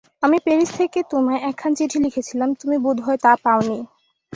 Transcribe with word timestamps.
আমি 0.23 0.37
প্যারিস 0.45 0.69
থেকে 0.77 0.99
তোমায় 1.11 1.41
একখানি 1.49 1.75
চিঠি 1.79 1.97
লিখেছিলাম, 2.05 2.49
তুমি 2.53 2.75
বোধ 2.85 2.97
হয় 3.01 3.19
তা 3.23 3.31
পাওনি। 3.45 3.79